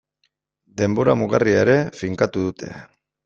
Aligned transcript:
Denbora 0.81 1.15
mugarria 1.19 1.61
ere 1.65 1.77
finkatu 2.01 2.47
dute. 2.49 2.73